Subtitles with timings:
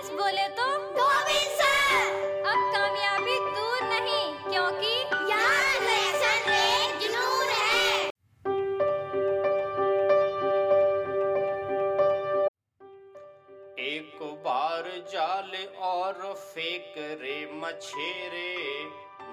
[0.00, 0.66] Yes बोले तो?
[0.96, 4.92] Govind sir. अब कामयाबी दूर नहीं क्योंकि
[5.30, 5.64] यहाँ
[7.00, 8.06] जुनून है।
[13.88, 15.52] एक बार जाल
[15.88, 18.54] और फेंक रे मछेरे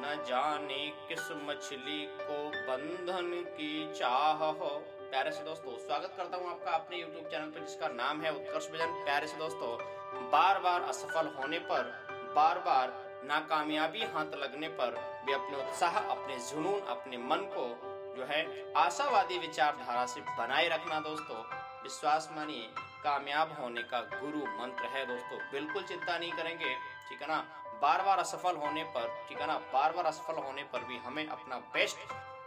[0.02, 4.73] न जाने किस मछली को बंधन की चाह हो।
[5.11, 8.68] प्यारे से दोस्तों स्वागत करता हूँ आपका अपने YouTube चैनल पर जिसका नाम है उत्कर्ष
[8.71, 9.71] भजन प्यारे से दोस्तों
[10.31, 11.84] बार बार असफल होने पर
[12.35, 17.67] बार बार नाकामयाबी हाथ लगने पर भी अपने उत्साह, अपने जुनून, अपने मन को
[18.17, 21.38] जो है आशावादी विचारधारा से बनाए रखना दोस्तों।
[21.84, 22.67] विश्वास मानिए,
[23.03, 26.75] कामयाब होने का गुरु मंत्र है दोस्तों। बिल्कुल चिंता नहीं करेंगे,
[27.09, 27.38] ठीक है ना?
[27.81, 29.58] बार बार असफल होने पर, ठीक है ना?
[29.73, 31.97] बार बार असफल होने पर भी हमें अपना बेस्ट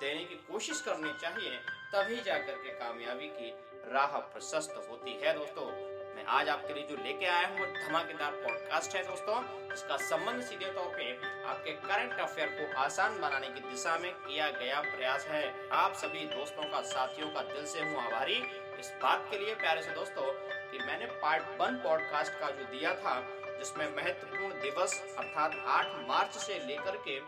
[0.01, 1.57] देने की कोशिश करनी चाहिए,
[1.95, 3.51] तभी जाकर के कामयाबी की
[3.93, 8.97] राह प्रशस्त होती है दोस्तों। मैं आज आपके लिए जो लेके आया हूँ धमाकेदार पॉडकास्ट
[8.97, 9.37] है दोस्तों।
[9.73, 11.13] इसका संबंध सीधे तौर पे
[11.45, 16.25] आपके करंट अफेयर को आसान बनाने की दिशा में किया गया प्रयास है। आप सभी
[16.25, 18.43] दोस्तों का, साथियों का दिल से हूँ आभारी।
[18.81, 20.23] इस बात के लिए प्यारे से दोस्तों
[20.71, 23.21] कि मैंने पार्ट वन पॉडकास्ट का जो दिया था,
[23.59, 27.21] जिसमें महत्वपूर्ण दिवस, अर्थात 8 मार्च से लेकर के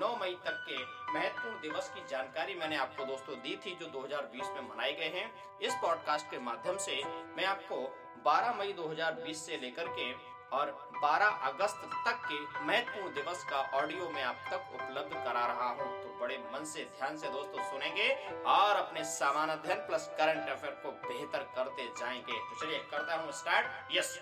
[0.00, 0.78] 9 मई तक के
[1.12, 5.58] महत्वपूर्ण दिवस की जानकारी मैंने आपको दोस्तों दी थी, जो 2020 में मनाए गए हैं।
[5.58, 7.04] इस पॉडकास्ट के माध्यम से
[7.36, 10.12] मैं आपको 12 मई 2020 से लेकर के
[10.56, 10.70] और
[11.02, 16.02] 12 अगस्त तक के महत्वपूर्ण दिवस का ऑडियो मैं आप तक उपलब्ध करा रहा हूँ।
[16.02, 18.08] तो बड़े मन से, ध्यान से दोस्तों सुनेंगे
[18.46, 23.32] और अपने सामान्य अध्ययन प्लस करंट अफेयर को बेहतर करते जाएँगे। तो चलिए करता हूँ
[23.32, 24.18] स्टार्ट यस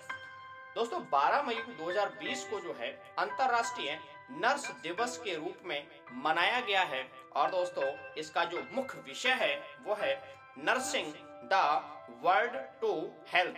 [0.75, 3.99] दोस्तों 12 मई 2020 को जो है अंतरराष्ट्रीय
[4.31, 9.55] नर्स दिवस के रूप में मनाया गया है और दोस्तों, इसका जो मुख्य विषय है,
[9.83, 10.13] वो है
[10.57, 11.13] nursing
[11.53, 11.63] the
[12.23, 12.91] world to
[13.33, 13.57] health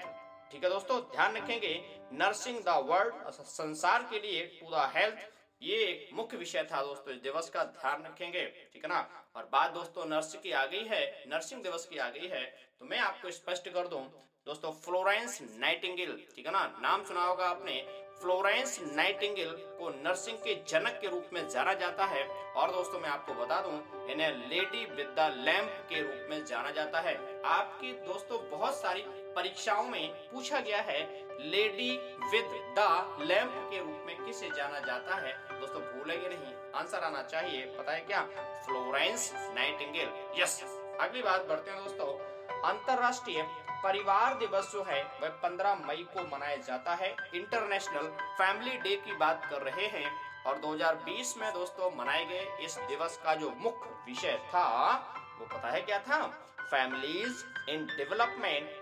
[0.52, 1.74] ठीक है दोस्तों, ध्यान रखेंगे
[2.14, 5.28] नर्सिंग द वर्ल्ड संसार के लिए टू द हेल्थ
[5.62, 9.00] ये एक मुख्य विषय था दोस्तों, इस दिवस का ध्यान रखेंगे, ठीक है ना?
[9.36, 12.44] और बात दोस्तों नर्स की आ गई है नर्सिंग दिवस की आ गई है
[12.80, 14.02] तो मैं आपको स्पष्ट कर दूँ,
[14.48, 16.66] दोस्तों फ्लोरेंस नाइटिंगेल ठीक है ना?
[16.82, 17.82] नाम सुना होगा आपने
[18.22, 22.24] फ्लोरेंस नाइटिंगेल को नर्सिंग के जनक के रूप में जाना जाता है,
[22.54, 26.72] और दोस्तों, मैं आपको बता दूँ, इन्हें लेडी विद द लैम्प के रूप में जाना
[26.72, 27.16] जाता है।
[27.48, 29.02] आपकी दोस्तों, बहुत सारी
[29.36, 31.02] परीक्षाओं में पूछा गया है
[31.50, 31.92] लेडी
[32.32, 35.60] विद द लैम्प के रूप में किसे जाना जाता है?
[35.60, 38.22] दोस्तों, भूलेंगे नहीं। आंसर आना चाहिए। पता है क्या?
[38.66, 40.64] फ्लोरेंस नाइटिंगेल यस
[41.00, 42.20] अगली बात बढ़ते हैं दोस्तों।
[42.62, 43.44] अंतरराष्ट्रीय
[43.84, 49.14] परिवार दिवस जो है, वह 15 मई को मनाया जाता है। इंटरनेशनल फैमिली डे की
[49.14, 53.90] बात कर रहे हैं। और 2020 में दोस्तों मनाए गए इस दिवस का जो मुख्य
[53.90, 54.96] विषय था,
[55.40, 56.46] वो पता है क्या था?
[56.72, 58.79] Families in development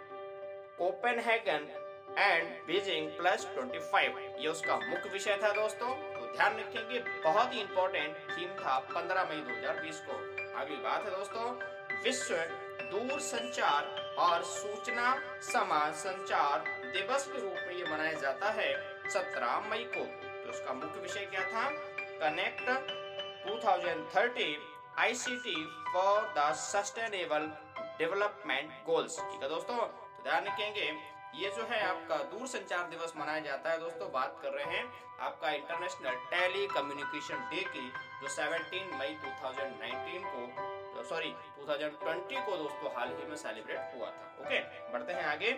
[0.78, 1.68] Copenhagen
[2.18, 7.62] and Beijing plus 25 ये उसका मुख्य विषय था दोस्तों। तो ध्यान रखेंगे बहुत ही
[7.62, 10.18] इंपॉर्टेंट थीम था 15 मई 2020 को।
[10.62, 11.46] अगली बात है दोस्तों,
[12.04, 12.36] विश्व
[12.92, 16.64] दूर संचार और सूचना समाज संचार
[16.94, 18.72] दिवस के रूप में ये मनाया जाता है
[19.10, 20.06] 17 मई को।
[20.44, 21.70] तो उसका मुख्य विषय क्या था?
[22.22, 22.70] Connect
[23.48, 24.58] 2030
[25.00, 25.64] ICT
[25.94, 27.52] for the sustainable
[28.00, 29.86] development goals ठीक है दोस्तों
[30.18, 30.92] तो ध्यान रखेंगे,
[31.36, 34.86] ये जो है आपका दूर संचार दिवस मनाया जाता है। दोस्तों, बात कर रहे हैं
[35.22, 37.88] आपका इंटरनेशनल टेली कम्युनिकेशन डे की,
[38.22, 44.26] जो 17 मई 2019 को सॉरी 2020 को दोस्तों हाल ही में सेलिब्रेट हुआ था।
[44.42, 44.60] ओके
[44.94, 45.52] बढ़ते हैं आगे।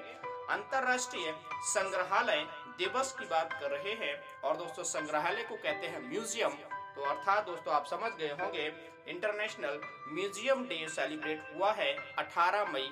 [0.51, 1.33] अंतरराष्ट्रीय
[1.69, 2.45] संग्रहालय
[2.77, 6.57] दिवस की बात कर रहे हैं और दोस्तों संग्रहालय को कहते हैं म्यूज़ियम।
[6.95, 8.71] तो अर्थात दोस्तों आप समझ गए होंगे
[9.07, 12.89] इंटरनेशनल म्यूज़ियम डे सेलिब्रेट हुआ है 18 मई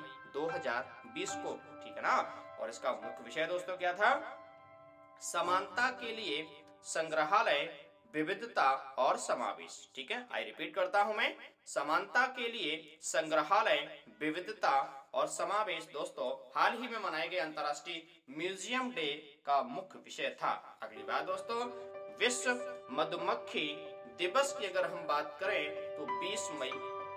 [1.18, 2.16] 2020 को, ठीक है ना?
[2.62, 4.38] और इसका मुख्य विषय दोस्तों क्या था?
[5.22, 6.48] समानता के लिए
[6.84, 7.84] संग्रहालय,
[8.14, 10.28] विविधता और समावेश, ठीक है?
[10.32, 11.36] आई रिपीट करता हूँ मैं।
[11.66, 18.02] समानता के लिए संग्रहालय, विविधता और समावेश दोस्तों, हाल ही में मनाए गए अंतर्राष्ट्रीय
[18.38, 21.66] म्यूज़ियम डे का मुख्य विषय था। अगली बात दोस्तों,
[22.20, 22.52] विश्व
[22.92, 23.68] मधुमक्खी
[24.18, 26.72] दिवस की अगर हम बात करें तो 20 मई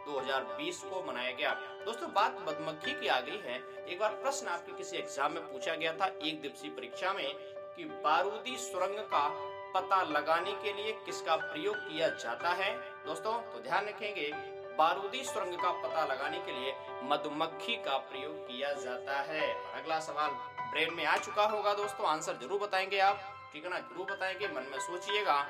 [0.06, 1.52] 2020 को मनाया गया।
[1.84, 3.56] दोस्तों, बात मधुमक्खी की आ गई है।
[3.86, 7.34] एक बार प्रश्न आपके किसी एग्ज़ाम में पूछा गया था एक दिवसीय परीक्षा में
[7.76, 9.28] कि बारूदी सुरंग का
[9.74, 12.72] पता लगाने के लिए किसका प्रयोग किया जाता है?
[13.06, 14.30] दोस्तों तो ध्यान रखेंगे,
[14.78, 16.74] बारूदी सुरंग का पता लगाने के लिए
[17.04, 20.30] मधुमक्खी का प्रयोग किया जाता है। अगला सवाल
[20.72, 23.20] ब्रेन में आ चुका होगा दोस्तों। आंसर ज़रूर बताएँगे आप।
[23.52, 23.78] ठीक है ना?
[23.78, 25.40] ज़रूर बताएँगे, मन में सोचिएगा।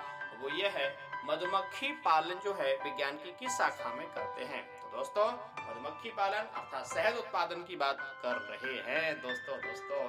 [0.40, 0.88] वो ये है
[1.24, 4.62] मधुमक्खी पालन जो है विज्ञान की किस शाखा में करते हैं?
[4.82, 5.26] तो दोस्तों,
[5.60, 10.00] मधुमक्खी पालन अर्थात शहद उत्पादन की बात कर रहे हैं। दोस्तों दोस्तों,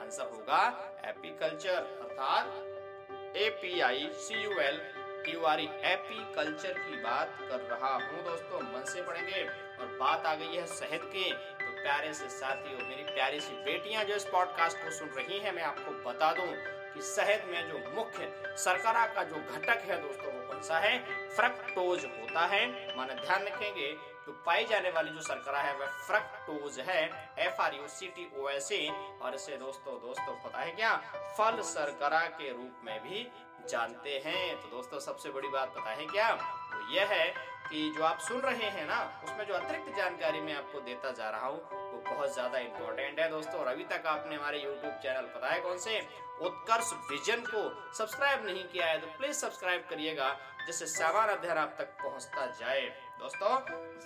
[0.00, 0.62] आंसर होगा
[1.04, 4.78] एपीकल्चर अर्थात एपीआई सी यू एल
[5.24, 10.34] टीवारी एपी कल्चर की बात कर रहा हूँ। दोस्तों, मन से पढ़ेंगे और बात आ
[10.34, 14.76] गई है शहद की। तो प्यारे से साथियों, मेरी प्यारी सी बेटियाँ जो इस पॉडकास्ट
[14.76, 16.46] को सुन रही हैं, मैं आपको बता दूँ
[16.94, 20.98] कि शहद में जो मुख्य शर्करा का जो घटक है, दोस्तों कौन सा है
[21.30, 22.66] फ्रक्टोज होता है।
[22.96, 23.92] माने ध्यान रखेंगे
[24.26, 27.02] तो पाई जाने वाली जो शर्करा है, वह फ्रक्टोज है
[27.38, 28.88] F R U C T O S A
[29.22, 30.96] और इसे दोस्तों दोस्तों पता है क्या?
[31.38, 33.26] फल शर्करा के रूप में भी
[33.68, 36.30] जानते हैं। तो दोस्तों, सबसे बड़ी बात पता है क्या?
[36.72, 37.26] तो यह है
[37.70, 41.28] कि जो आप सुन रहे हैं ना, उसमें जो अतिरिक्त जानकारी मैं आपको देता जा
[41.30, 41.58] रहा हूँ,
[41.92, 45.60] वो बहुत ज़्यादा इम्पोर्टेंट है दोस्तों। और अभी तक आपने हमारे यूट्यूब चैनल पता है
[45.60, 46.00] कौन से?
[46.42, 47.62] उत्कर्ष विजन को
[47.94, 50.32] सब्सक्राइब नहीं किया है तो प्लीज़ सब्सक्राइब करिएगा,
[50.66, 52.88] जिससे सामान अध्ययन आप तक पहुँचता जाए।
[53.20, 53.54] दोस्तों,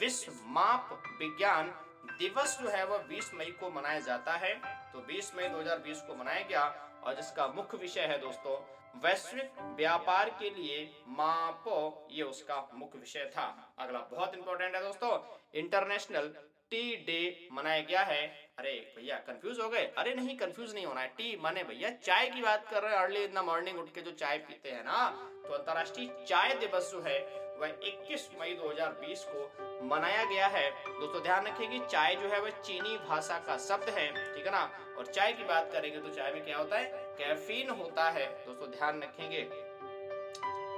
[0.00, 1.72] विश्व माप विज्ञान
[2.18, 4.54] दिवस जो है वह 20 मई को मनाया जाता है।
[4.92, 6.64] तो 20 मई 2020 को मनाया गया,
[7.02, 8.56] और जिसका मुख्य विषय है दोस्तों
[8.94, 10.78] वैश्विक व्यापार के लिए
[11.08, 15.18] मापो, ये उसका मुख्य विषय था। अगला बहुत इंपॉर्टेंट है दोस्तों
[15.54, 16.34] इंटरनेशनल
[16.70, 18.26] टी डे मनाया गया है।
[18.58, 19.84] अरे भैया कंफ्यूज हो गए?
[19.98, 23.02] अरे नहीं कंफ्यूज नहीं होना है। टी माने भैया, चाय की बात कर रहे हैं।
[23.02, 25.08] अर्ली इन द मॉर्निंग उठ के जो चाय पीते हैं ना
[25.42, 27.18] तो अंतरराष्ट्रीय चाय दिवस जो है,
[27.58, 32.50] वह 21 मई 2020 को मनाया गया है। दोस्तों, ध्यान रखेंगे चाय जो है, वह
[32.60, 34.62] चीनी भाषा का शब्द है, ठीक है ना?
[34.98, 37.01] और चाय की बात करेंगे तो चाय में क्या होता है?
[37.18, 39.40] कैफीन होता है, दोस्तों, ध्यान रखेंगे।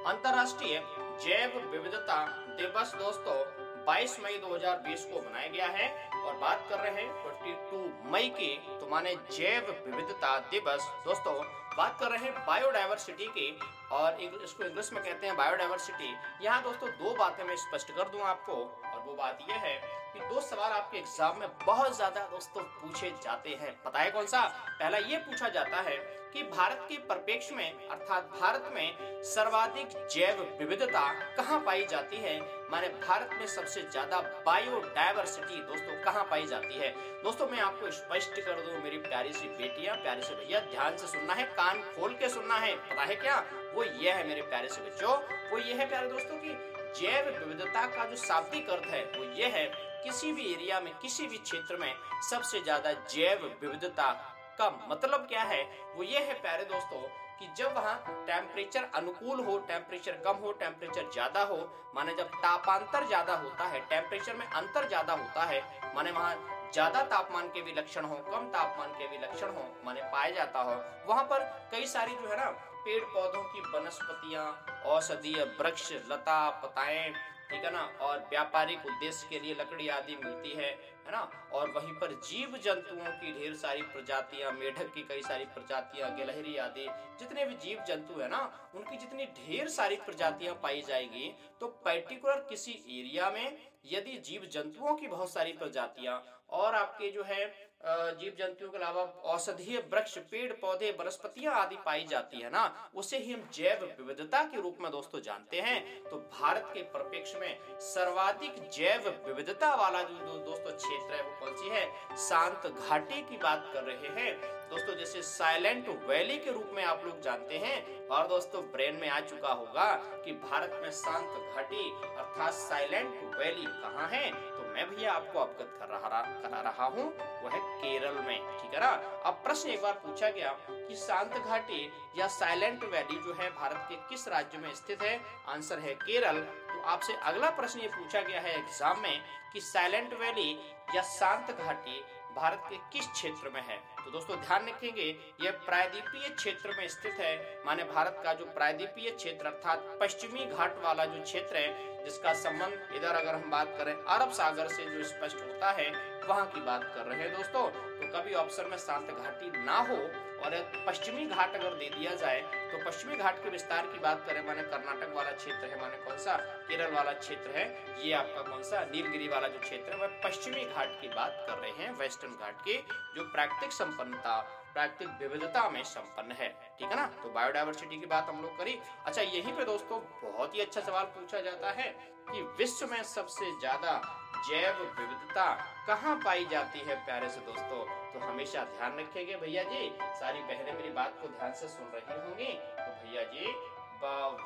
[0.06, 0.82] अंतरराष्ट्रीय
[1.22, 2.25] जैव विविधता
[2.56, 3.36] दिवस, दोस्तों
[3.84, 8.56] 22 मई 2020 को मनाया गया है और बात कर रहे हैं 42 मई की
[8.81, 11.34] तो माने जैव विविधता दिवस। दोस्तों,
[11.76, 13.58] बात कर रहे हैं बायोडाइवर्सिटी की
[13.92, 16.14] और इसको इंग्लिश में कहते हैं बायोडाइवर्सिटी।
[16.44, 18.52] यहाँ, दोस्तों, दो बातें मैं स्पष्ट कर दूँ आपको
[18.84, 23.11] और वो बात यह है कि दो सवाल आपके एग्ज़ाम में बहुत ज़्यादा दोस्तों पूछे
[23.25, 24.43] जाते हैं। पता है कौन सा?
[24.78, 25.96] पहला ये पूछा जाता है
[26.34, 31.02] कि भारत के परिपेक्ष में, अर्थात भारत में सर्वाधिक जैव विविधता
[31.37, 32.38] कहाँ पाई जाती है?
[32.70, 36.90] माने भारत में सबसे ज़्यादा बायोडाइवर्सिटी दोस्तों कहाँ पाई जाती है?
[37.22, 41.06] दोस्तों मैं आपको स्पष्ट कर दूँ, मेरी प्यारी सी बेटियाँ, प्यारे से भैया, ध्यान से
[41.06, 43.38] सुनना है, कान खोल के सुनना है। पता है क्या?
[43.75, 45.17] वो ये है मेरे प्यारे से बच्चों,
[45.50, 46.58] वो ये है प्यारे दोस्तों की
[47.00, 49.67] जैव विविधता का जो शाब्दिक अर्थ है, वो ये है
[50.05, 51.93] किसी भी एरिया में, किसी भी क्षेत्र में
[52.31, 54.12] सबसे ज़्यादा जैव विविधता
[54.59, 55.62] का मतलब क्या है,
[55.97, 57.01] वो ये है प्यारे दोस्तों
[57.39, 57.95] कि जब वहाँ
[58.27, 61.56] टेम्परेचर अनुकूल हो टेम्परेचर कम हो टेम्परेचर ज़्यादा हो,
[61.95, 65.62] माने जब तापांतर ज़्यादा होता है टेम्परेचर में अंतर ज़्यादा होता है,
[65.97, 70.01] माने वहाँ ज़्यादा तापमान के भी लक्षण हो, कम तापमान के भी लक्षण हो, माने
[70.12, 71.43] पाया जाता हो, वहाँ पर
[71.73, 72.51] कई सारी जो है ना,
[72.85, 74.47] पेड़ पौधों की वनस्पतियाँ,
[74.87, 77.12] औषधीय वृक्ष, लता, पताएँ
[77.55, 80.71] ठीक है ना, और व्यापारिक उद्देश्य के लिए लकड़ी आदि मिलती है
[81.06, 81.21] है ना?
[81.53, 86.56] और वहीं पर जीव जंतुओं की ढेर सारी प्रजातियाँ, मेढक की कई सारी प्रजातियाँ, गिलहरी
[86.56, 86.87] आदि,
[87.21, 88.41] जितने भी जीव जंतु है ना,
[88.75, 93.56] उनकी जितनी ढेर सारी प्रजातियाँ पाई जाएगी तो पर्टिकुलर किसी एरिया में
[93.87, 97.45] यदि जीव जंतुओं की बहुत सारी प्रजातियाँ, और आपके जो है
[97.86, 102.90] जीव जंतुओं के अलावा औषधीय वृक्ष, पेड़, पौधे, वनस्पतियाँ आदि पाई जाती है ना?
[102.94, 107.38] उसे ही हम जैव विविधता के रूप में दोस्तों जानते हैं। तो भारत के परिप्रेक्ष्य
[107.38, 111.86] में सर्वाधिक जैव विविधता वाला जो दोस्तों क्षेत्र है वो कौन सी है?
[112.16, 117.03] शांत घाटी की बात कर रहे हैं। दोस्तों, जैसे साइलेंट वैली के रूप में आप
[117.05, 119.84] लोग जानते हैं, और दोस्तों, ब्रेन में आ चुका होगा
[120.24, 124.31] कि भारत में शांत, घाटी, अर्थात साइलेंट वैली कहाँ है?
[124.31, 127.05] तो मैं भैया आपको अवगत कर रहा करा रहा हूँ,
[127.43, 128.91] वो है केरल में, ठीक है ना?
[129.24, 133.86] अब प्रश्न एक बार पूछा गया कि शांत, घाटी या साइलेंट वैली जो है भारत
[133.89, 135.20] के किस राज्य में स्थित है?
[135.48, 139.22] आंसर है केरल। तो आपसे अगला प्रश्न ये पूछा गया है एग्ज़ाम में
[139.53, 140.50] कि साइलेंट वैली
[140.94, 142.03] या शांत, घाटी
[142.36, 143.76] भारत के किस क्षेत्र में है?
[144.05, 149.10] तो दोस्तों, ध्यान रखेंगे यह प्रायद्वीपीय क्षेत्र में स्थित है। माने भारत का जो प्रायद्वीपीय
[149.10, 153.94] क्षेत्र, अर्थात पश्चिमी घाट वाला जो क्षेत्र है, जिसका संबंध इधर अगर हम बात करें,
[153.94, 155.91] अरब सागर से जो स्पष्ट होता है,
[156.24, 159.96] वहाँ की बात कर रहे हैं दोस्तों। तो कभी ऑप्शन में शांत घाटी ना हो
[160.44, 160.55] और
[160.86, 162.41] पश्चिमी घाट अगर दे दिया जाए
[162.72, 166.17] तो पश्चिमी घाट के विस्तार की बात करें, माने कर्नाटक वाला क्षेत्र है, माने कौन
[166.19, 166.36] सा?
[166.69, 167.65] केरल वाला क्षेत्र है।
[168.05, 168.84] ये आपका कौन सा?
[168.84, 172.60] नीलगिरी वाला जो क्षेत्र है, वह पश्चिमी घाट की बात कर रहे हैं, वेस्टर्न घाट
[172.60, 172.77] की,
[173.17, 174.39] जो प्राकृतिक संपन्नता,
[174.74, 176.48] प्राकृतिक विविधता में संपन्न है।
[176.79, 177.06] ठीक है ना?
[177.22, 181.05] तो बायोडाइवर्सिटी की बात हम लोग करी। अच्छा यहीं पे दोस्तों, बहुत ही अच्छा सवाल
[181.15, 181.89] पूछा जाता है
[182.31, 184.01] कि विश्व में सबसे ज़्यादा
[184.41, 185.46] जैव विविधता।
[185.86, 187.84] कहाँ पाई जाती है प्यारे से दोस्तों?
[188.12, 189.88] तो हमेशा ध्यान रखेंगे भैया जी।
[190.20, 193.55] सारी बहनें मेरी बात को ध्यान से सुन रही होंगी। तो भैया जी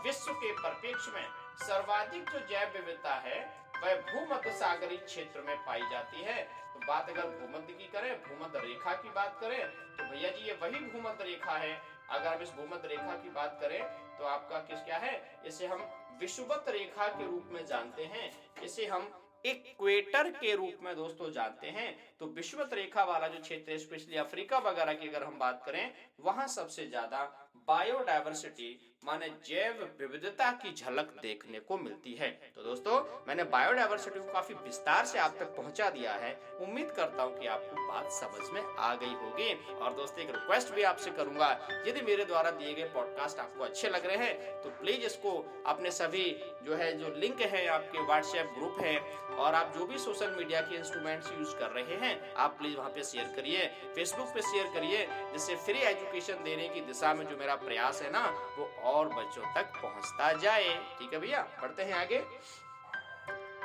[0.05, 1.27] विश्व के परिप्रेक्ष्य में
[1.59, 3.39] सर्वाधिक जो जैव विविधता है,
[3.83, 6.43] वह भूमध्य सागरी क्षेत्र में पाई जाती है।
[6.75, 10.59] तो बात अगर भूमध्य की करें, भूमध्य रेखा की बात करें तो भैया जी, ये
[10.63, 13.83] वही भूमध्य रेखा है। अगर हम इस भूमध्य रेखा की बात करें
[14.19, 15.41] तो आपका किस क्या है?
[15.47, 15.89] इसे हम
[16.21, 18.31] विषुवत रेखा के रूप में जानते हैं।
[18.63, 19.11] इसे हम
[19.45, 24.17] इक्वेटर के रूप में दोस्तों जानते हैं। तो विश्वत रेखा वाला जो क्षेत्र है, स्पेशली
[24.17, 30.73] अफ्रीका वगैरह की अगर हम बात करें, वहाँ सबसे ज़्यादा बायोडाइवर्सिटी माने जैव विविधता की
[30.75, 35.55] झलक देखने को मिलती है। तो दोस्तों, मैंने बायोडाइवर्सिटी को काफ़ी विस्तार से आप तक
[35.57, 39.93] पहुँचा दिया है। उम्मीद करता हूँ कि आपको बात समझ में आ गई होगी। और
[39.93, 41.51] दोस्तों, एक रिक्वेस्ट भी आपसे करूँगा।
[41.87, 45.33] यदि मेरे द्वारा दिए गए पॉडकास्ट आपको अच्छे लग रहे हैं तो प्लीज़ इसको
[45.67, 46.25] अपने सभी
[46.63, 48.99] जो है, जो लिंक है, आपके व्हाट्सएप ग्रुप है,
[49.39, 52.91] और आप जो भी सोशल मीडिया के इंस्ट्रूमेंट्स यूज़ कर रहे हैं, आप प्लीज़ वहाँ
[52.91, 57.37] पे शेयर करिए। फेसबुक पे शेयर करिए, जिससे फ्री एजुकेशन देने की दिशा में जो
[57.37, 58.27] मेरा प्रयास है ना,
[58.59, 61.43] वो और बच्चों तक पहुँचता जाए। ठीक है भैया?
[61.43, 62.19] बढ़ते हैं आगे।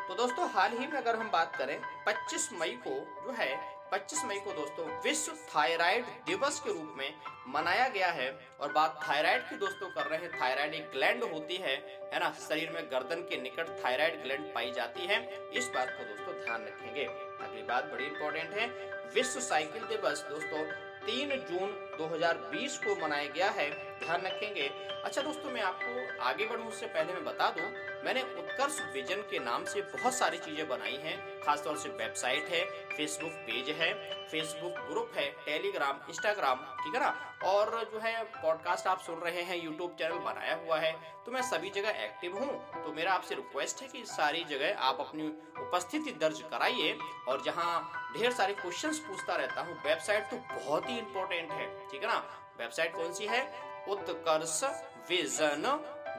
[0.08, 4.26] तो दोस्तों, हाल ही में अगर हम बात करें 25 मई को जो है 25
[4.26, 7.14] मई को दोस्तों, विश्व थायराइड दिवस के रूप में
[7.48, 11.56] मनाया गया है। और बात थायराइड की दोस्तों कर रहे हैं, थायराइड एक ग्लैंड होती
[11.56, 11.76] है
[12.14, 12.34] है ना?
[12.50, 16.66] शरीर में गर्दन के निकट थायराइड ग्लैंड पाई जाती है। इस बात को दोस्तों ध्यान
[16.66, 17.06] रखेंगे।
[17.46, 18.68] अगली बात बड़ी इंपॉर्टेंट है,
[19.14, 23.70] विश्व साइकिल दिवस, दोस्तों तीन जून 2020 को मनाया गया है।
[24.00, 24.70] ध्यान रखेंगे।
[25.04, 27.66] अच्छा दोस्तों, मैं आपको आगे बढ़ूँ, उससे पहले मैं बता दूँ
[28.06, 32.64] मैंने उत्कर्ष विजन के नाम से बहुत सारी चीज़ें बनाई हैं, खासतौर से वेबसाइट है,
[32.90, 33.94] फेसबुक पेज है,
[34.28, 37.14] फेसबुक ग्रुप है, टेलीग्राम, इंस्टाग्राम, ठीक है ना?
[37.46, 40.92] और जो है, पॉडकास्ट आप सुन रहे हैं, यूट्यूब चैनल बनाया हुआ है
[41.26, 44.98] तो मैं सभी जगह एक्टिव हूँ तो मेरा आपसे रिक्वेस्ट है कि सारी जगह आप
[45.00, 45.28] अपनी
[45.60, 50.98] उपस्थिति दर्ज कराइए, और जहाँ ढेर सारे क्वेश्चंस पूछता रहता हूँ, वेबसाइट तो बहुत ही
[50.98, 52.18] इंपॉर्टेंट है, ठीक है ना?
[52.60, 53.42] वेबसाइट कौन सी है?
[53.90, 54.64] Utkarsh
[55.10, 55.64] vision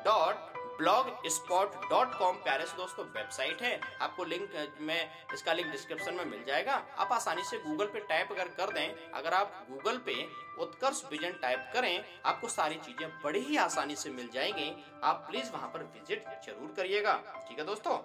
[0.06, 0.52] dot
[1.28, 6.24] blogspot dot com प्यारे से दोस्तों वेबसाइट है। आपको लिंक में इसका लिंक डिस्क्रिप्शन में
[6.24, 10.14] मिल जाएगा। आप आसानी से गूगल पे टाइप अगर कर दें, अगर आप गूगल पे
[10.58, 15.52] उत्कर्ष विजन टाइप करें, आपको सारी चीज़ें बड़ी ही आसानी से मिल जाएँगी। आप प्लीज़
[15.52, 17.14] वहाँ पर विज़िट ज़रूर करिएगा।
[17.48, 17.98] ठीक है दोस्तों?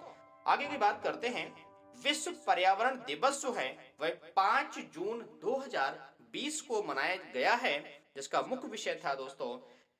[0.46, 1.46] आगे की बात करते हैं।
[2.04, 3.68] विश्व पर्यावरण दिवस जो है,
[4.00, 7.78] वह पाँच जून 2020 को मनाया गया है,
[8.16, 9.58] जिसका मुख्य विषय था दोस्तों,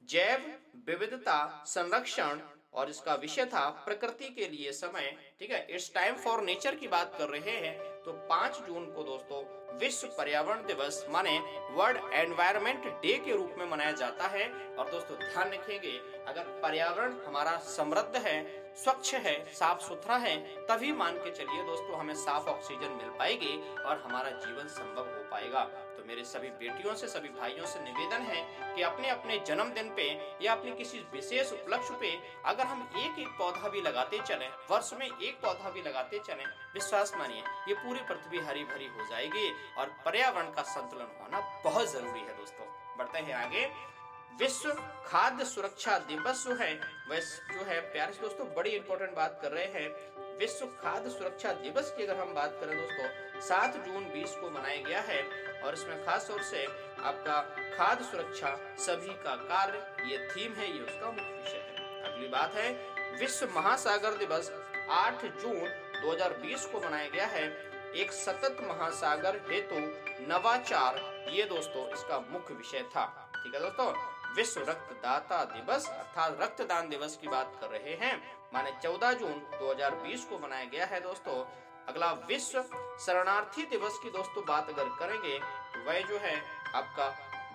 [0.09, 0.45] जैव
[0.87, 2.41] विविधता संरक्षण
[2.75, 5.67] और इसका विषय था प्रकृति के लिए समय, ठीक है?
[5.71, 9.42] इट्स टाइम फॉर नेचर की बात कर रहे हैं। तो पाँच जून को दोस्तों,
[9.78, 11.38] विश्व पर्यावरण दिवस माने
[11.71, 17.16] वर्ल्ड एनवायरमेंट डे के रूप में मनाया जाता है। और दोस्तों, ध्यान रखेंगे अगर पर्यावरण
[17.26, 18.38] हमारा समृद्ध है,
[18.76, 23.75] स्वच्छ है, साफ़ सुथरा है, तभी मान के चलिए दोस्तों, हमें साफ़ ऑक्सीजन मिल पाएगी
[23.75, 25.64] और हमारा जीवन संभव हो पाएगा।
[25.97, 30.37] तो मेरे सभी बेटियों से, सभी भाइयों से निवेदन है कि अपने अपने जन्मदिन पे
[30.42, 32.16] या अपने किसी विशेष उपलक्ष्य पे
[32.47, 36.45] अगर हम एक एक पौधा भी लगाते चले, वर्ष में एक पौधा भी लगाते चले,
[36.75, 41.92] विश्वास मानिए, ये पूरी पृथ्वी हरी भरी हो जाएगी और पर्यावरण का संतुलन होना बहुत
[41.92, 43.90] ज़रूरी है दोस्तों। बढ़ते हैं आगे।
[44.38, 44.73] विश्व
[45.06, 49.50] खाद्य सुरक्षा दिवस जो है, वह जो है, प्यारे से दोस्तों, बड़ी इंपॉर्टेंट बात कर
[49.50, 54.30] रहे हैं। विश्व खाद्य सुरक्षा दिवस की अगर हम बात करें दोस्तों, सात जून बीस
[54.30, 55.23] को मनाया गया है
[55.62, 56.64] और इसमें खास तौर से
[57.02, 57.42] आपका
[57.76, 62.54] खाद्य सुरक्षा सभी का कार्य, ये थीम है, ये उसका मुख्य विषय है। अगली बात
[62.54, 62.73] है,
[63.18, 64.52] विश्व महासागर दिवस
[64.90, 65.68] 8 जून
[66.02, 69.76] 2020 को मनाया गया है। एक सतत महासागर हेतु
[70.28, 70.99] नवाचार।
[71.30, 73.04] ये दोस्तों इसका मुख्य विषय था।
[73.37, 73.87] ठीक है दोस्तों?
[74.35, 78.12] विश्व रक्तदाता दिवस अर्थात रक्तदान दिवस की बात कर रहे हैं।
[78.54, 81.35] माने 14 जून 2020 को मनाया गया है दोस्तों।
[81.88, 82.62] अगला विश्व
[83.00, 86.37] शरणार्थी दिवस की दोस्तों बात अगर करेंगे तो वह जो है
[86.75, 87.09] आपका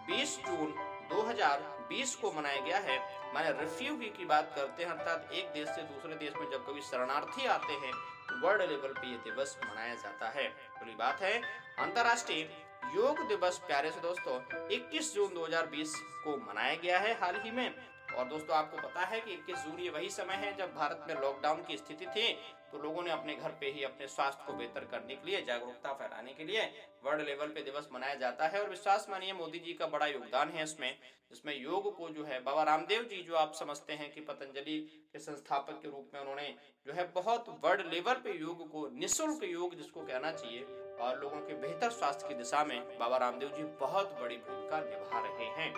[0.10, 0.74] 20 जून
[1.10, 2.98] 2020 को मनाया गया है।
[3.34, 6.82] माने रिफ्यूगी की बात करते हैं अर्थात एक देश से दूसरे देश में जब कभी
[6.82, 7.94] शरणार्थी आते हैं
[8.36, 11.42] वर्ल्ड लेवल पे ये दिवस मनाया जाता है। पूरी बात है,
[11.80, 12.50] अंतरराष्ट्रीय
[12.96, 14.40] योग दिवस, प्यारे से दोस्तों
[14.70, 19.20] 21 जून 2020 को मनाया गया है हाल ही में। और दोस्तों, आपको पता है
[19.22, 22.34] कि 21 जून ये वही समय है जब भारत में लॉकडाउन की स्थिति थी
[22.72, 25.92] तो लोगों ने अपने घर पे ही अपने स्वास्थ्य को बेहतर करने के लिए, जागरूकता
[25.94, 26.64] फैलाने के लिए
[27.06, 30.50] वर्ल्ड लेवल पे दिवस मनाया जाता है। और विश्वास मानिए, मोदी जी का बड़ा योगदान
[30.50, 30.98] है इसमें,
[31.30, 34.78] जिसमें योग को जो है, बाबा रामदेव जी जो आप समझते हैं कि पतंजलि
[35.14, 36.54] के संस्थापक के रूप में उन्होंने
[36.88, 40.64] जो है बहुत वर्ल्ड लेवल पे योग को, निःशुल्क योग जिसको कहना चाहिए,
[41.00, 45.20] और लोगों के बेहतर स्वास्थ्य की दिशा में बाबा रामदेव जी बहुत बड़ी भूमिका निभा
[45.20, 45.74] रहे हैं।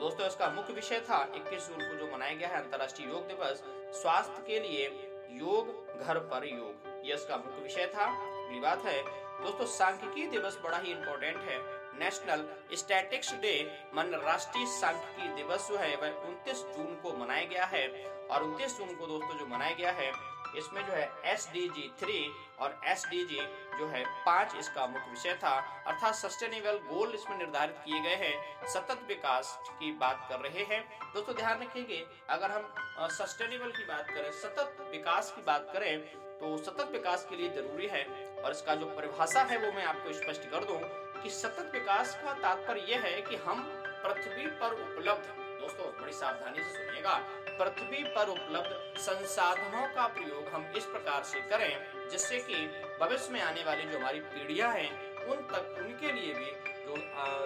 [0.00, 3.62] दोस्तों, इसका मुख्य विषय था 21 जून को जो मनाया गया है अंतर्राष्ट्रीय योग दिवस,
[4.00, 4.86] स्वास्थ्य के लिए
[5.30, 8.04] योग, घर पर योग। ये इसका मुख्य विषय था।
[8.46, 9.02] अगली बात है,
[9.42, 13.54] दोस्तों, सांख्यिकी दिवस बड़ा ही इंपॉर्टेंट है। नेशनल स्टैटिक्स डे
[13.94, 17.86] मन राष्ट्रीय सांख्यिकी दिवस जो है, वह 29 जून को मनाया गया है।
[18.26, 20.12] और 29 जून को दोस्तों जो मनाया गया है,
[20.56, 22.30] इसमें जो है एस डी जी थ्री
[22.60, 23.40] और एस डी जी
[23.78, 25.50] जो है पाँच इसका मुख्य विषय था।
[25.86, 30.82] अर्थात सस्टेनेबल गोल इसमें निर्धारित किए गए हैं। सतत विकास की बात कर रहे हैं।
[31.14, 32.72] दोस्तों ध्यान रखेंगे, अगर हम
[33.10, 36.00] सस्टेनेबल की बात करें, सतत विकास की बात करें
[36.40, 38.04] तो सतत विकास के लिए ज़रूरी है।
[38.36, 40.78] और इसका जो परिभाषा है, वो मैं आपको स्पष्ट कर दूँ।
[41.22, 43.62] कि सतत विकास का तात्पर्य यह है कि हम
[44.04, 45.26] पृथ्वी पर उपलब्ध
[45.60, 47.14] दोस्तों, बड़ी सावधानी से सुनिएगा,
[47.58, 52.66] पृथ्वी पर उपलब्ध संसाधनों का प्रयोग हम इस प्रकार से करें, जिससे कि
[53.00, 54.90] भविष्य में आने वाली जो हमारी पीढ़ियाँ हैं,
[55.26, 56.50] उन तक, उनके लिए भी
[56.86, 56.96] जो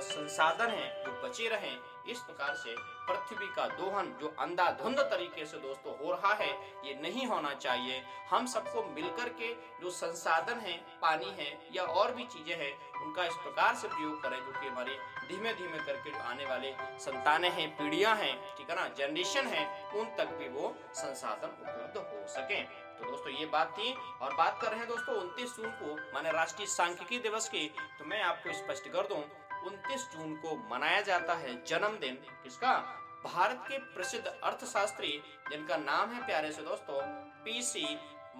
[0.00, 1.78] संसाधन हैं, जो बचे रहें,
[2.08, 2.74] इस प्रकार से
[3.08, 6.50] पृथ्वी का दोहन जो अंधाधुंध तरीके से दोस्तों हो रहा है,
[6.86, 12.14] ये नहीं होना चाहिए। हम सबको मिलकर के जो संसाधन है, पानी है या और
[12.14, 16.10] भी चीज़ें हैं, उनका इस प्रकार से प्रयोग करें जो कि हमारे धीमे धीमे करके
[16.10, 20.48] जो आने वाले संतानें हैं, पीढ़ियाँ हैं, ठीक है ना जनरेशन है, उन तक भी
[20.50, 22.62] वो संसाधन उपलब्ध हो सके।
[22.94, 23.92] तो दोस्तों, ये बात थी
[24.22, 27.66] और बात कर रहे हैं दोस्तों उनतीस जून को, माने राष्ट्रीय सांख्यिकी दिवस की।
[27.98, 29.22] तो मैं आपको स्पष्ट कर दूँ
[29.66, 32.74] 29 जून को मनाया जाता है जन्मदिन, किसका?
[33.24, 37.00] भारत के प्रसिद्ध अर्थशास्त्री, जिनका नाम है प्यारे से दोस्तों
[37.44, 37.86] पीसी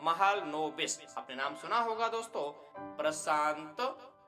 [0.04, 2.50] महाल नोबिस आपने नाम सुना होगा दोस्तों,
[2.96, 3.76] प्रशांत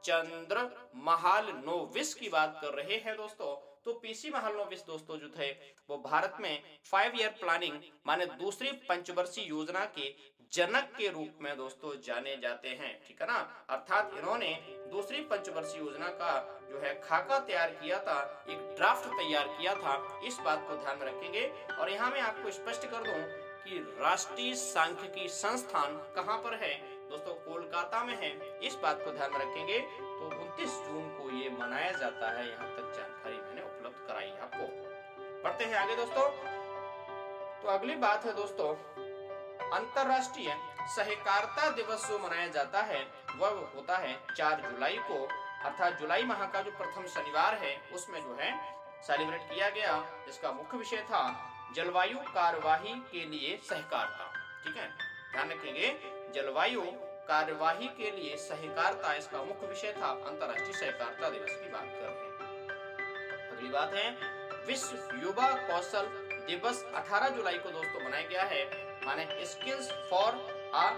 [0.05, 5.51] चंद्र महाल नोविस की बात कर रहे हैं दोस्तों। तो पीसी महालनोबिस दोस्तों जो थे,
[5.91, 10.09] वो भारत में फाइव ईयर प्लानिंग माने दूसरी पंचवर्षीय योजना के
[10.53, 13.67] जनक के रूप में दोस्तों जाने जाते हैं, ठीक है ना?
[13.71, 14.55] अर्थात इन्होंने
[14.91, 20.21] दूसरी पंचवर्षीय योजना का जो है खाका तैयार किया था, एक ड्राफ्ट तैयार किया था,
[20.25, 24.55] इस बात को ध्यान में रखेंगे। और यहाँ मैं आपको स्पष्ट कर दूँ कि राष्ट्रीय
[24.55, 26.75] सांख्यिकी संस्थान कहाँ पर है?
[27.09, 31.51] दोस्तों, कोलकाता में है, इस बात को ध्यान में रखेंगे। तो 29 जून को ये
[31.51, 34.67] मनाया जाता है, यहाँ तक जानकारी मैंने उपलब्ध कराई आपको।
[35.43, 36.31] पढ़ते हैं आगे दोस्तों।
[37.63, 38.75] तो अगली बात है दोस्तों
[39.63, 40.57] अंतरराष्ट्रीय
[40.97, 45.27] सहकारिता दिवस जो मनाया जाता है, वह होता है चार जुलाई को।
[45.65, 50.53] अर्थात जुलाई माह का जो प्रथम शनिवार है, उसमें जो है सेलिब्रेट किया गया इसका
[50.53, 54.33] मुख्य विषय था जलवायु कार्यवाही के लिए सहकारिता।
[54.65, 54.89] ठीक है?
[55.33, 56.01] ध्यान रखेंगे,
[56.35, 56.83] जलवायु
[57.29, 62.09] कार्यवाही के लिए सहकारिता इसका मुख्य विषय था, अंतरराष्ट्रीय सहकारिता दिवस की बात कर रहे
[62.09, 64.11] हैं। अगली बात है,
[64.67, 66.07] विश्व युवा कौशल
[66.47, 70.89] दिवस 18 जुलाई को दोस्तों मनाया गया है। माने skills for a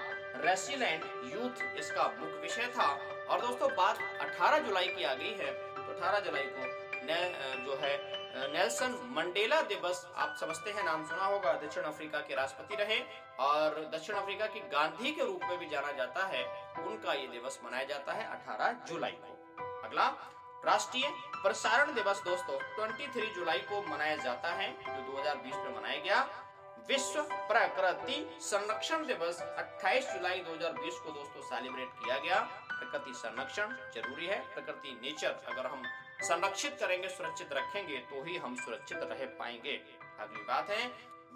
[0.44, 2.88] resilient youth इसका मुख्य विषय था।
[3.28, 7.18] और दोस्तों बात 18 जुलाई की आ गई है। तो 18 जुलाई को ने,
[7.64, 7.96] जो है
[8.52, 12.98] नेल्सन मंडेला दिवस आप समझते हैं नाम सुना होगा दक्षिण अफ्रीका के राष्ट्रपति रहे।
[13.40, 16.44] और दक्षिण अफ्रीका की गांधी के रूप में भी जाना जाता है।
[16.84, 19.36] उनका ये दिवस मनाया जाता है 18 जुलाई को।
[19.84, 20.06] अगला
[20.64, 21.08] राष्ट्रीय
[21.42, 26.26] प्रसारण दिवस दोस्तों 23 जुलाई को मनाया जाता है जो 2020 में मनाया गया।
[26.88, 32.38] विश्व प्रकृति संरक्षण दिवस 28 जुलाई 2020 को दोस्तों सेलिब्रेट किया गया।
[32.70, 35.82] प्रकृति संरक्षण ज़रूरी है। प्रकृति नेचर अगर हम
[36.22, 39.76] संरक्षित करेंगे, सुरक्षित रखेंगे तो ही हम सुरक्षित रह पाएँगे।
[40.20, 40.86] अगली बात है,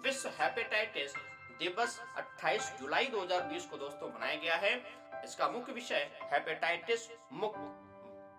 [0.03, 1.15] विश्व हेपेटाइटिस
[1.59, 4.75] दिवस 28 जुलाई 2020 को दोस्तों मनाया गया है।
[5.23, 7.82] इसका मुख्य विषय हेपेटाइटिस मुक्त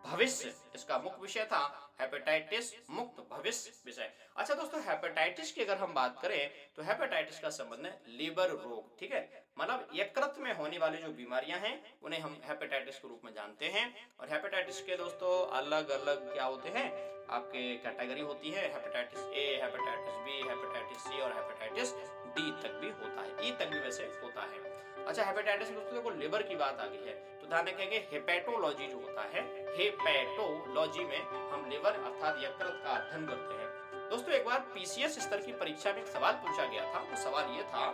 [0.04, 1.60] भविष्य, इसका मुख्य विषय था
[2.00, 7.50] हेपेटाइटिस मुक्त भविष्य विषय। अच्छा दोस्तों हेपेटाइटिस की अगर हम बात करें तो हेपेटाइटिस का
[7.50, 9.22] संबंध है लीवर रोग, ठीक है?
[9.58, 13.68] मतलब यकृत में होने वाली जो बीमारियाँ हैं, उन्हें हम हेपेटाइटिस के रूप में जानते
[13.68, 13.86] हैं।
[14.20, 16.86] और हेपेटाइटिस के दोस्तों अलग अलग क्या होते हैं?
[17.30, 21.94] आपके कैटेगरी होती है hepatitis A hepatitis B hepatitis C और हेपेटाइटिस
[22.36, 24.72] डी तक भी होता है। ई e तक भी वैसे होता है।
[25.04, 28.86] अच्छा हेपेटाइटिस में दोस्तों देखो लिवर की बात आ गई है तो ध्यान रखेंगे हेपेटोलॉजी
[28.86, 29.42] जो होता है
[29.76, 31.20] हेपेटोलॉजी में
[31.52, 35.92] हम लिवर अर्थात यकृत का अध्ययन करते हैं। दोस्तों, एक बार पीसीएस स्तर की परीक्षा
[35.92, 37.86] में एक सवाल पूछा गया था। वो सवाल ये था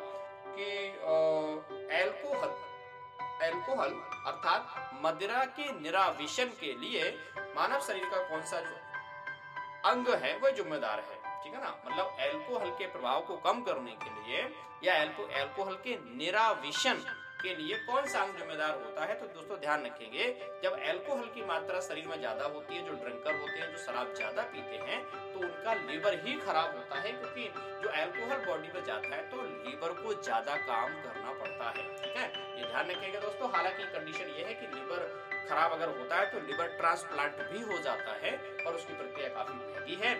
[0.49, 0.67] कि
[1.97, 2.53] एल्कोहल
[3.45, 3.93] एल्कोहल
[4.27, 7.11] अर्थात मदिरा के निराविशन के लिए
[7.57, 8.77] मानव शरीर का कौन सा जो
[9.91, 11.17] अंग है, वह जिम्मेदार है?
[11.43, 11.71] ठीक है ना?
[11.87, 14.43] मतलब एल्कोहल के प्रभाव को कम करने के लिए
[14.85, 17.03] या एल्को एल्कोहल के निराविशन
[17.41, 19.15] के लिए कौन सा अंग जिम्मेदार होता है?
[19.17, 20.25] तो दोस्तों, ध्यान रखेंगे,
[20.63, 24.15] जब एल्कोहल की मात्रा शरीर में ज़्यादा होती है, जो ड्रिंकर होते हैं, जो शराब
[24.15, 25.01] ज़्यादा पीते हैं
[25.33, 27.49] तो उनका लीवर ही खराब होता है, क्योंकि
[27.83, 32.17] जो एल्कोहल बॉडी में जाता है तो लीवर को ज़्यादा काम करना पड़ता है, ठीक
[32.17, 32.27] है?
[32.59, 35.09] ये ध्यान रखेंगे दोस्तों। हालाँकि कंडीशन ये है कि लीवर
[35.49, 39.55] खराब अगर होता है तो लीवर ट्रांसप्लांट भी हो जाता है, और उसकी प्रक्रिया काफ़ी
[39.55, 40.15] महँगी है।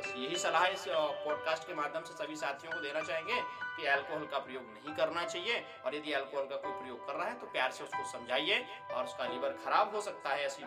[0.00, 3.40] बस यही सलाह इस पॉडकास्ट के माध्यम से सभी साथियों को देना चाहेंगे
[3.76, 7.26] कि अल्कोहल का प्रयोग नहीं करना चाहिए, और यदि अल्कोहल का कोई प्रयोग कर रहा
[7.26, 10.62] है तो प्यार से उसको समझाइए, और उसका लीवर खराब हो सकता है, ऐसी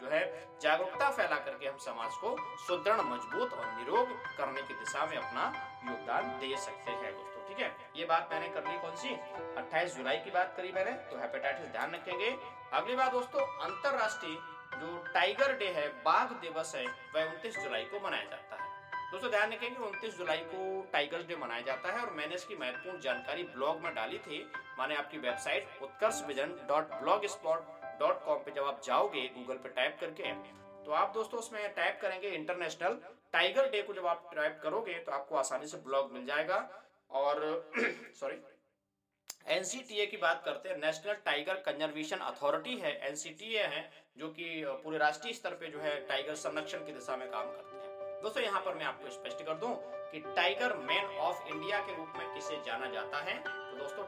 [0.00, 0.22] जो है,
[0.62, 5.44] जागरूकता फैला करके हम समाज को सुदृढ़, मज़बूत और निरोग करने की दिशा में अपना
[5.84, 7.74] योगदान दे सकते हैं दोस्तों, ठीक है?
[7.96, 9.14] ये बात मैंने कर ली कौन सी?
[9.58, 12.36] 28 जुलाई की बात करी मैंने तो हेपेटाइटिस ध्यान रखेंगे।
[12.72, 14.36] अगली बात दोस्तों, अंतरराष्ट्रीय
[14.74, 18.53] जो टाइगर डे है, बाघ दिवस है, वह उनतीस जुलाई को मनाया जाता है।
[19.10, 20.60] दोस्तों, ध्यान रखेंगे, उनतीस जुलाई को
[20.92, 24.38] टाइगर्स डे मनाया जाता है और मैंने इसकी महत्वपूर्ण जानकारी ब्लॉग में डाली थी।
[24.78, 26.94] माने आपकी website Utkarsh vision dot
[27.28, 30.32] blogspot dot com पे जब आप जाओगे, गूगल पे टाइप करके
[30.84, 32.98] तो आप दोस्तों उसमें टाइप करेंगे इंटरनेशनल
[33.32, 36.58] टाइगर डे को जब आप टाइप करोगे तो आपको आसानी से ब्लॉग मिल जाएगा।
[37.10, 37.40] और
[38.20, 38.36] सॉरी,
[39.48, 44.98] एनसीटीए की बात करते हैं, नेशनल टाइगर कंजर्वेशन अथॉरिटी है, एनसीटीए है, जो कि पूरे
[44.98, 47.73] राष्ट्रीय स्तर पे जो है टाइगर संरक्षण की दिशा में काम करते हैं।
[48.24, 49.74] दोस्तों यहाँ पर मैं आपको स्पष्ट कर दूँ
[50.10, 53.38] कि टाइगर मैन ऑफ़ इंडिया के रूप में किसे जाना जाता है?
[53.38, 54.02] तो दोस्तों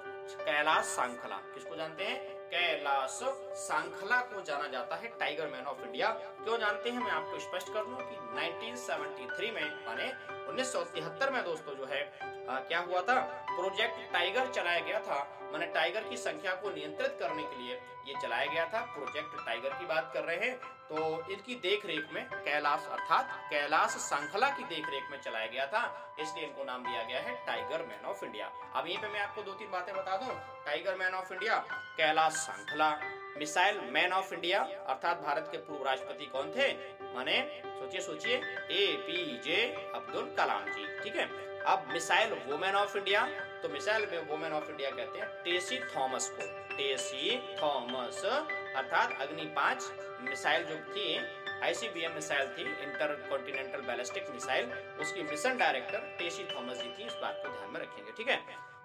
[0.44, 2.34] कैलाश सांखला किसको जानते हैं?
[2.48, 3.18] कैलाश
[3.54, 7.00] सांखला को जाना जाता है टाइगर मैन ऑफ़ इंडिया क्यों जानते हैं?
[7.00, 10.12] मैं आपको स्पष्ट कर दूँ कि 1973 में माने
[10.48, 12.02] उन्नीस सौ तिहत्तर में दोस्तों जो है
[12.48, 13.20] आ, क्या हुआ था?
[13.50, 17.74] प्रोजेक्ट टाइगर चलाया गया था। मैंने टाइगर की संख्या को नियंत्रित करने के लिए
[18.08, 20.56] ये चलाया गया था। प्रोजेक्ट टाइगर की बात कर रहे हैं।
[20.88, 20.96] तो
[21.30, 26.44] इनकी देख रेख में कैलाश अर्थात कैलाश श्रृंखला की देखरेख में चलाया गया था। इसलिए
[26.46, 29.52] इनको नाम दिया गया है टाइगर मैन ऑफ़ इंडिया अब यहीं पे मैं आपको दो
[29.52, 30.34] तीन बातें बता दूँ।
[30.66, 31.56] Tiger man of India
[31.96, 32.90] Kailash Sankhala
[33.38, 36.72] missile man of India अर्थात भारत के पूर्व राष्ट्रपति कौन थे?
[37.14, 38.36] माने, सोचिए सोचिए
[38.70, 41.26] ए पी जे अब्दुल कलाम जी, ठीक है?
[41.64, 43.26] अब मिसाइल वुमेन ऑफ़ इंडिया
[43.62, 49.44] तो मिसाइल में वुमेन ऑफ़ इंडिया कहते हैं टेसी थॉमस को। टेसी थॉमस अर्थात अग्नि
[49.56, 49.90] पाँच
[50.20, 51.16] मिसाइल जो थी
[51.64, 57.14] आईसीबीएम मिसाइल थी इंटर कॉन्टिनेंटल बैलिस्टिक मिसाइल उसकी मिशन डायरेक्टर टेसी थॉमस जी थी, इस
[57.22, 58.40] बात को ध्यान में रखेंगे, ठीक है?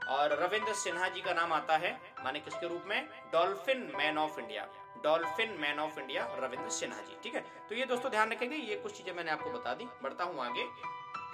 [0.09, 1.91] और रविंद्र सिन्हा जी का नाम आता है,
[2.23, 3.09] माने किसके रूप में?
[3.33, 4.67] Dolphin man of India
[5.03, 7.41] dolphin man of India Ravindra Sinha ji, ठीक है?
[7.69, 10.65] तो ये दोस्तों ध्यान रखेंगे, ये कुछ चीज़ें मैंने आपको बता दी, बढ़ता हूँ आगे।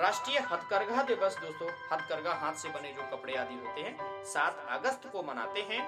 [0.02, 5.10] राष्ट्रीय हथकरघा दिवस दोस्तों। हथकरघा हाथ से बने जो कपड़े आदि होते हैं सात अगस्त
[5.12, 5.82] को मनाते हैं।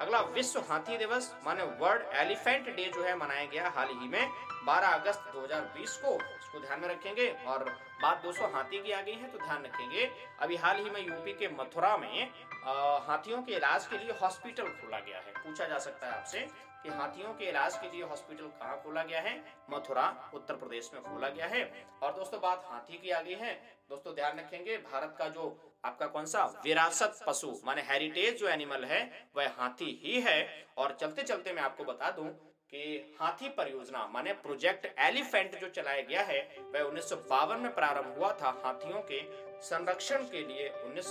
[0.00, 4.28] अगला विश्व हाथी दिवस माने वर्ल्ड एलिफेंट डे जो है मनाया गया हाल ही में
[4.66, 7.64] 12 अगस्त 2020 को। इसको ध्यान में रखेंगे। और
[8.02, 11.32] बात दोस्तों हाथी की आ गई है तो ध्यान रखेंगे। अभी हाल ही में यूपी
[11.32, 12.30] के मथुरा में
[12.66, 16.38] आ, हाथियों के इलाज के लिए हॉस्पिटल खोला गया है। पूछा जा सकता है आपसे
[16.86, 19.32] कि हाथियों के इलाज के लिए हॉस्पिटल कहाँ खोला गया है?
[19.70, 21.62] मथुरा, उत्तर प्रदेश में खोला गया है।
[22.02, 23.54] और दोस्तों, बात हाथी की आ गई है।
[23.88, 26.44] दोस्तों, ध्यान रखेंगे, भारत का जो आपका कौन सा?
[26.64, 31.62] विरासत पशु, माने हेरिटेज जो एनिमल है, वह हाथी ही है। और चलते चलते मैं
[31.62, 32.28] आपको बता दूँ
[32.70, 37.74] कि हाथी परियोजना, माने प्रोजेक्ट एलिफेंट जो चलाया गया है, वह उन्नीस सौ बावन में
[37.74, 39.20] प्रारंभ हुआ था हाथियों के
[39.62, 41.06] संरक्षण के लिए। उन्नीस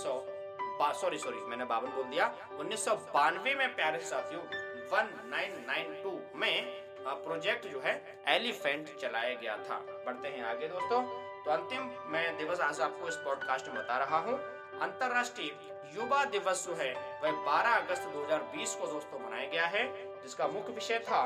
[1.00, 4.42] सॉरी सॉरी मैंने बावन बोल दिया। उन्नीस सौ बानवे में प्यारे साथियों
[4.92, 11.02] 1992 में प्रोजेक्ट जो है, एलिफेंट चलाया गया था। बढ़ते हैं आगे दोस्तों।
[11.44, 14.38] तो अंतिम मैं दिवस आज आपको इस पॉडकास्ट में बता रहा हूँ।
[14.80, 15.56] अंतरराष्ट्रीय
[15.94, 19.84] युवा दिवस जो है, वह 12 अगस्त 2020 को दोस्तों मनाया गया है,
[20.22, 21.22] जिसका मुख्य विषय था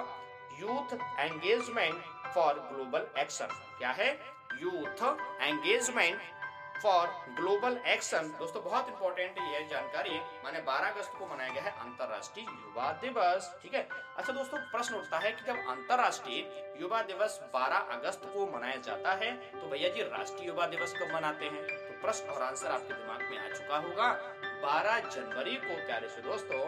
[0.60, 2.02] youth engagement
[2.34, 4.20] for global action क्या है?
[4.58, 5.02] Youth
[5.40, 6.20] engagement
[6.82, 11.70] for global action दोस्तों, बहुत इंपॉर्टेंट ये जानकारी। माने 12 अगस्त को मनाया गया है
[11.80, 13.88] अंतरराष्ट्रीय युवा दिवस, ठीक है?
[14.16, 19.12] अच्छा दोस्तों, प्रश्न उठता है कि जब अंतरराष्ट्रीय युवा दिवस 12 अगस्त को मनाया जाता
[19.14, 21.62] है तो भैया जी राष्ट्रीय युवा दिवस कब मनाते हैं?
[21.62, 24.12] तो प्रश्न और आंसर आपके दिमाग में आ चुका होगा।
[24.62, 26.62] बारह जनवरी को, प्यारे से दोस्तों,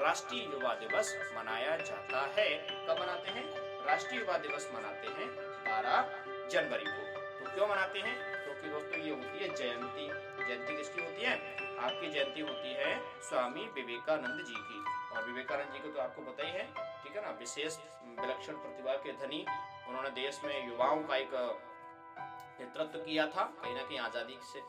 [0.00, 2.48] राष्ट्रीय युवा दिवस मनाया जाता है।
[2.86, 3.44] कब मनाते हैं?
[3.86, 5.28] राष्ट्रीय युवा दिवस मनाते हैं
[5.66, 8.35] बारह जनवरी को। तो क्यों मनाते हैं?
[8.56, 10.06] की दोस्तों ये होती है जयंती।
[10.38, 11.34] जयंती किसकी होती है?
[11.78, 12.94] आपकी जयंती होती है
[13.28, 16.64] स्वामी विवेकानंद जी की। और विवेकानंद जी को तो आपको पता ही है,
[17.02, 17.30] ठीक है ना?
[17.38, 17.76] विशेष
[18.20, 19.44] विलक्षण प्रतिभा के धनी,
[19.88, 21.32] उन्होंने देश में युवाओं का एक,
[22.58, 24.60] नेतृत्व किया था। कहीं ना कहीं आज़ादी से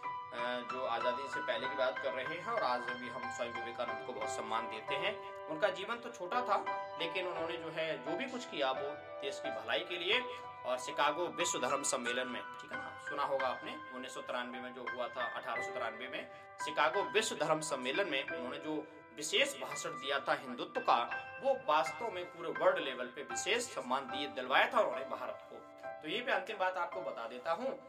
[0.72, 4.06] जो आज़ादी से पहले की बात कर रहे हैं और आज भी हम स्वामी विवेकानंद
[4.08, 5.14] को बहुत सम्मान देते हैं।
[5.48, 6.58] उनका जीवन तो छोटा था,
[7.00, 8.90] लेकिन उन्होंने जो है, जो भी कुछ किया वो
[9.22, 10.20] देश की भलाई के लिए
[10.66, 14.74] और शिकागो विश्व धर्म सम्मेलन में, ठीक है सुना होगा आपने, उन्नीस सौ तिरानवे में
[14.74, 16.30] जो हुआ था, अठारह सौ तिरानवे में,
[16.66, 21.00] शिकागो विश्व धर्म सम्मेलन में उन्होंने जो विशेष भाषण दिया था हिंदुत्व का,
[21.44, 25.58] वो वास्तव में पूरे वर्ल्ड लेवल पे विशेष सम्मान दिए, दिलवाया था उन्होंने भारत को।
[26.02, 27.80] तो ये अंतिम बात आपको बता देता हूँ।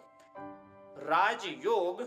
[1.07, 2.03] राजयोग,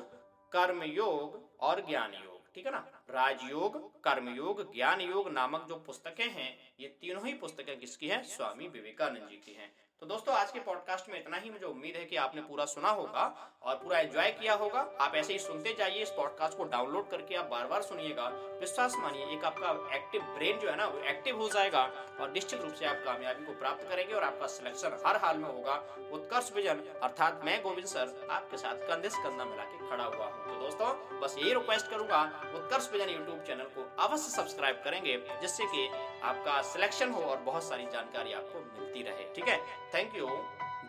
[0.51, 3.03] कर्मयोग और ज्ञान योग ठीक है ना?
[3.09, 8.23] राजयोग, कर्मयोग ज्ञान योग नामक जो पुस्तकें हैं, ये तीनों ही पुस्तकें किसकी हैं?
[8.23, 11.95] स्वामी विवेकानंद जी की हैं। तो दोस्तों, आज के पॉडकास्ट में इतना ही। मुझे उम्मीद
[11.95, 13.25] है कि आपने पूरा सुना होगा
[13.63, 17.35] और पूरा एंजॉय किया होगा। आप ऐसे ही सुनते जाइए इस पॉडकास्ट को डाउनलोड करके
[17.35, 18.27] आप बार बार सुनिएगा।
[18.61, 21.83] विश्वास मानिए, एक आपका एक्टिव ब्रेन जो है ना, वो एक्टिव हो जाएगा
[22.19, 25.49] और निश्चित रूप से आप कामयाबी को प्राप्त करेंगे और आपका सिलेक्शन हर हाल में
[25.49, 25.75] होगा।
[26.11, 30.25] उत्कर्ष विजन, अर्थात मैं गोविंद सर, आपके साथ कंधे से कंधा मिला के खड़ा हुआ
[30.25, 32.23] हूँ। तो दोस्तों, बस यही रिक्वेस्ट करूँगा,
[32.55, 35.87] उत्कर्ष विजन यूट्यूब चैनल को अवश्य सब्सक्राइब करेंगे, जिससे कि
[36.23, 39.57] आपका सिलेक्शन हो और बहुत सारी जानकारी आपको मिलती रहे, ठीक है?
[39.93, 40.27] थैंक यू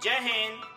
[0.02, 0.72] जय हिंद।